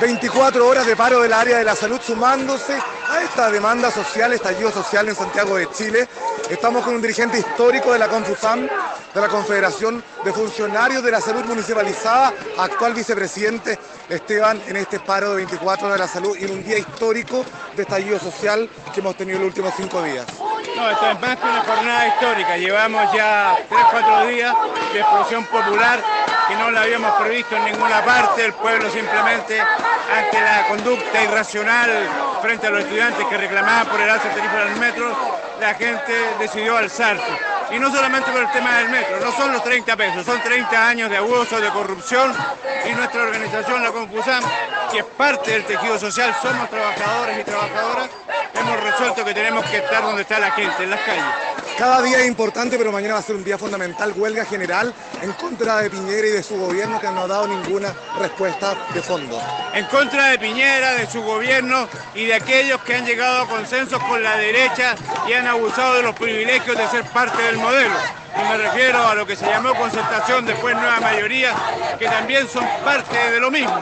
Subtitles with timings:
[0.00, 2.72] 24 horas de paro del área de la salud sumándose
[3.10, 6.08] a esta demanda social, estallido social en Santiago de Chile.
[6.48, 11.20] Estamos con un dirigente histórico de la Confusam, de la Confederación de Funcionarios de la
[11.20, 13.78] Salud Municipalizada, actual vicepresidente
[14.08, 17.44] Esteban, en este paro de 24 horas de la salud y en un día histórico
[17.76, 20.26] de estallido social que hemos tenido los últimos cinco días.
[20.76, 22.56] No, esto es más que una jornada histórica.
[22.56, 24.54] Llevamos ya 3-4 días
[24.94, 26.02] de explosión popular
[26.50, 28.44] que no la habíamos previsto en ninguna parte.
[28.44, 31.90] El pueblo simplemente, ante la conducta irracional
[32.42, 35.14] frente a los estudiantes que reclamaban por el alza tarifa del metro,
[35.60, 37.30] la gente decidió alzarse.
[37.70, 40.88] Y no solamente por el tema del metro, no son los 30 pesos, son 30
[40.88, 42.34] años de abuso, de corrupción
[42.84, 44.42] y nuestra organización, la Confusam,
[44.90, 48.08] que es parte del tejido social, somos trabajadores y trabajadoras,
[48.54, 51.24] hemos resuelto que tenemos que estar donde está la gente, en las calles.
[51.80, 55.32] Cada día es importante, pero mañana va a ser un día fundamental, huelga general en
[55.32, 59.40] contra de Piñera y de su gobierno que no ha dado ninguna respuesta de fondo.
[59.72, 63.98] En contra de Piñera, de su gobierno y de aquellos que han llegado a consensos
[64.02, 64.94] con la derecha
[65.26, 69.14] y han abusado de los privilegios de ser parte del modelo y me refiero a
[69.14, 71.54] lo que se llamó concertación, después nueva mayoría,
[71.98, 73.80] que también son parte de lo mismo,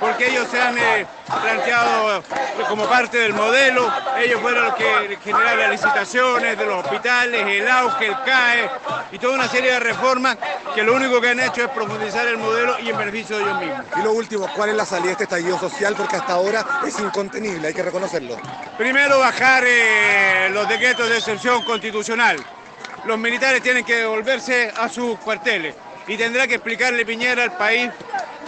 [0.00, 2.22] porque ellos se han eh, planteado
[2.68, 7.68] como parte del modelo, ellos fueron los que generaron las licitaciones de los hospitales, el
[7.68, 8.70] auge, el CAE
[9.12, 10.36] y toda una serie de reformas
[10.74, 13.60] que lo único que han hecho es profundizar el modelo y en beneficio de ellos
[13.60, 13.84] mismos.
[13.96, 15.94] Y lo último, ¿cuál es la salida de este estallido social?
[15.96, 18.36] Porque hasta ahora es incontenible, hay que reconocerlo.
[18.76, 22.44] Primero bajar eh, los decretos de excepción constitucional
[23.06, 25.74] los militares tienen que devolverse a sus cuarteles
[26.06, 27.90] y tendrá que explicarle Piñera al país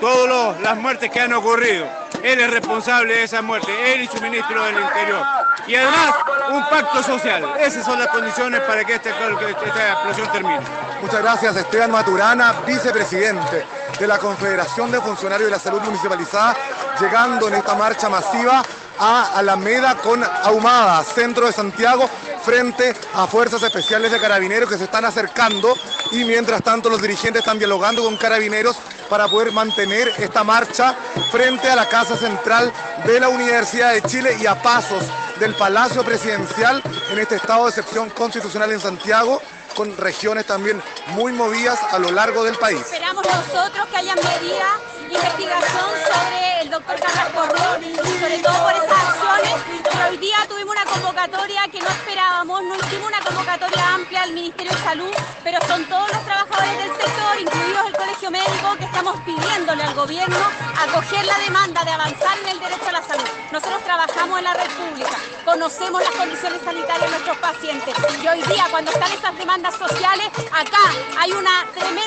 [0.00, 1.86] todas las muertes que han ocurrido.
[2.22, 5.22] Él es responsable de esas muertes, él y su ministro del Interior.
[5.66, 6.14] Y además,
[6.50, 7.54] un pacto social.
[7.60, 10.60] Esas son las condiciones para que, este, esta explosión termine.
[11.02, 13.64] Muchas gracias, Esteban Maturana, vicepresidente
[13.98, 16.56] de la Confederación de Funcionarios de la Salud Municipalizada,
[17.00, 18.62] llegando en esta marcha masiva
[18.98, 22.08] a Alameda con Ahumada, centro de Santiago,
[22.44, 25.74] frente a fuerzas especiales de carabineros que se están acercando
[26.12, 28.76] y mientras tanto los dirigentes están dialogando con carabineros
[29.08, 30.94] para poder mantener esta marcha
[31.30, 32.72] frente a la Casa Central
[33.06, 35.04] de la Universidad de Chile y a pasos
[35.38, 39.40] del Palacio Presidencial en este estado de excepción constitucional en Santiago
[39.74, 42.80] con regiones también muy movidas a lo largo del país.
[42.80, 44.80] Esperamos nosotros que haya medidas,
[45.10, 49.54] investigación sobre el doctor Carlos Corrón y sobre todo por esas acciones.
[49.84, 54.32] Pero hoy día tuvimos una convocatoria que no esperábamos, no hicimos una convocatoria amplia al
[54.32, 55.10] Ministerio de Salud,
[55.42, 59.94] pero son todos los trabajadores del sector, incluidos el Colegio Médico, que estamos pidiéndole al
[59.94, 60.38] gobierno
[60.78, 63.28] acoger la demanda de avanzar en el derecho a la salud.
[63.52, 68.42] Nosotros trabajamos en la red pública, conocemos las condiciones sanitarias de nuestros pacientes y hoy
[68.42, 70.84] día cuando están estas demandas sociales, acá
[71.18, 72.03] hay una tremenda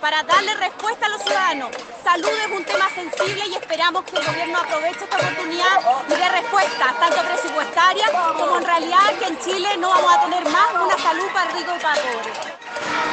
[0.00, 1.70] para darle respuesta a los ciudadanos.
[2.04, 6.28] Salud es un tema sensible y esperamos que el gobierno aproveche esta oportunidad y dé
[6.28, 8.06] respuesta, tanto presupuestaria
[8.36, 11.74] como en realidad que en Chile no vamos a tener más una salud para ricos
[11.78, 12.61] y para pobres.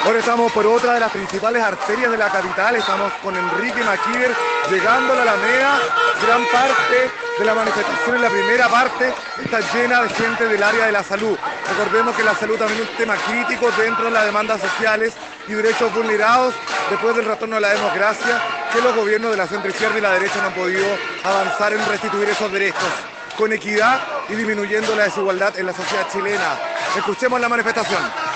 [0.06, 4.32] Ahora estamos por otra de las principales arterias de la capital, estamos con Enrique Maquiver
[4.72, 5.80] llegando a la Alameda,
[6.26, 9.14] gran parte de la manifestación en la primera parte
[9.44, 11.38] está llena de gente del área de la salud.
[11.70, 15.14] Recordemos que la salud también es un tema crítico dentro de las demandas sociales
[15.48, 16.54] y derechos vulnerados
[16.90, 18.42] después del retorno a la democracia
[18.72, 20.86] que los gobiernos de la centro izquierda y la derecha no han podido
[21.24, 22.90] avanzar en restituir esos derechos
[23.38, 26.58] con equidad y disminuyendo la desigualdad en la sociedad chilena.
[26.98, 28.29] Escuchemos la manifestación.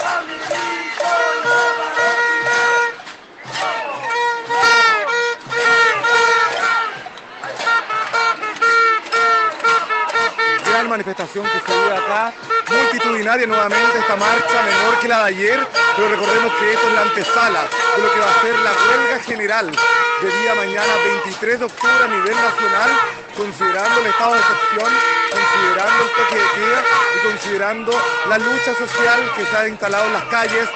[11.13, 12.34] Manifestación que se vive acá,
[12.69, 17.01] multitudinaria nuevamente, esta marcha menor que la de ayer, pero recordemos que esto es la
[17.01, 17.62] antesala
[17.96, 22.03] de lo que va a ser la huelga general de día mañana 23 de octubre
[22.03, 22.91] a nivel nacional,
[23.38, 24.94] considerando el estado de excepción,
[25.29, 26.84] considerando el toque de queda
[27.16, 27.91] y considerando
[28.29, 30.68] la lucha social que se ha instalado en las calles,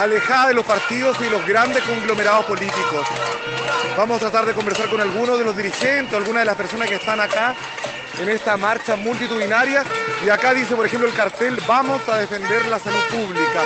[0.00, 3.06] alejada de los partidos y los grandes conglomerados políticos.
[3.96, 6.96] Vamos a tratar de conversar con algunos de los dirigentes, algunas de las personas que
[6.96, 7.54] están acá
[8.18, 9.84] en esta marcha multitudinaria.
[10.24, 13.62] Y acá dice, por ejemplo, el cartel, vamos a defender la salud pública.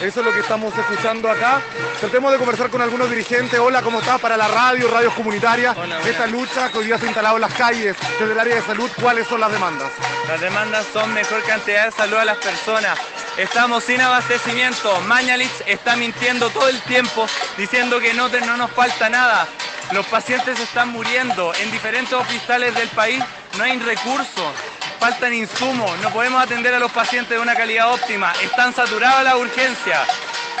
[0.00, 1.60] Eso es lo que estamos escuchando acá.
[2.00, 3.60] Tratemos de conversar con algunos dirigentes.
[3.60, 4.16] Hola, ¿cómo está?
[4.16, 5.76] Para la radio, radios comunitarias.
[6.06, 8.62] Esta lucha que hoy día se ha instalado en las calles desde el área de
[8.62, 9.90] salud, ¿cuáles son las demandas?
[10.26, 12.98] Las demandas son mejor cantidad de salud a las personas.
[13.36, 15.00] Estamos sin abastecimiento.
[15.02, 17.26] Mañalich está mintiendo todo el tiempo
[17.58, 19.46] diciendo que no, no nos falta nada.
[19.92, 23.22] Los pacientes están muriendo en diferentes hospitales del país,
[23.56, 24.52] no hay recursos,
[24.98, 29.34] faltan insumos, no podemos atender a los pacientes de una calidad óptima, están saturadas las
[29.34, 30.08] urgencias.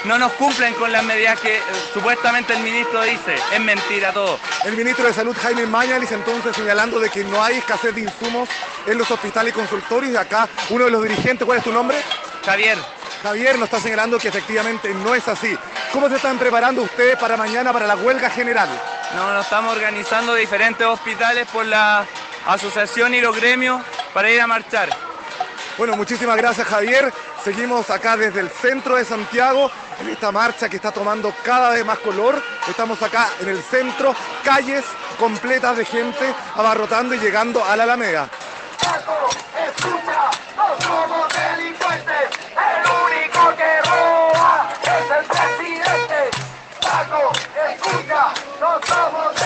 [0.04, 3.36] no nos cumplen con las medidas que eh, supuestamente el ministro dice.
[3.52, 4.38] Es mentira todo.
[4.64, 8.48] El ministro de Salud, Jaime Mañalis, entonces señalando de que no hay escasez de insumos
[8.86, 10.14] en los hospitales y consultorios.
[10.14, 11.98] Y acá uno de los dirigentes, ¿cuál es tu nombre?
[12.46, 12.78] Javier,
[13.22, 15.54] Javier nos está señalando que efectivamente no es así.
[15.92, 18.70] ¿Cómo se están preparando ustedes para mañana para la huelga general?
[19.14, 22.06] no, nos estamos organizando diferentes hospitales por la
[22.46, 23.82] asociación y los gremios
[24.12, 24.90] para ir a marchar.
[25.78, 27.12] Bueno, muchísimas gracias Javier.
[27.42, 31.84] Seguimos acá desde el centro de Santiago, en esta marcha que está tomando cada vez
[31.86, 32.42] más color.
[32.68, 34.14] Estamos acá en el centro,
[34.44, 34.84] calles
[35.18, 38.28] completas de gente abarrotando y llegando a la Alameda.
[38.80, 46.30] Escucha, no somos delincuentes, el único que roba es el presidente.
[46.82, 47.32] Paco,
[47.70, 49.39] escucha, no somos